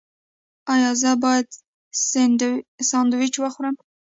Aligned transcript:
ایا 0.73 0.91
زه 1.01 1.11
باید 1.23 1.47
سنډویچ 2.91 3.35
وخورم؟ 3.39 3.75